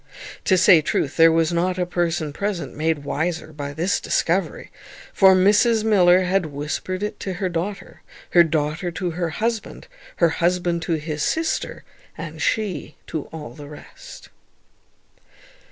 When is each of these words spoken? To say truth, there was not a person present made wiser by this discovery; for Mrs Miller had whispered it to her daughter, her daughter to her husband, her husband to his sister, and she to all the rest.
To 0.45 0.57
say 0.57 0.81
truth, 0.81 1.15
there 1.15 1.31
was 1.31 1.53
not 1.53 1.77
a 1.77 1.85
person 1.85 2.33
present 2.33 2.75
made 2.75 3.03
wiser 3.03 3.53
by 3.53 3.71
this 3.71 3.99
discovery; 3.99 4.71
for 5.13 5.35
Mrs 5.35 5.83
Miller 5.83 6.21
had 6.21 6.47
whispered 6.47 7.03
it 7.03 7.19
to 7.19 7.33
her 7.33 7.49
daughter, 7.49 8.01
her 8.31 8.43
daughter 8.43 8.89
to 8.89 9.11
her 9.11 9.29
husband, 9.29 9.87
her 10.15 10.29
husband 10.29 10.81
to 10.89 10.93
his 10.93 11.21
sister, 11.21 11.83
and 12.17 12.41
she 12.41 12.95
to 13.05 13.25
all 13.25 13.53
the 13.53 13.67
rest. 13.67 14.29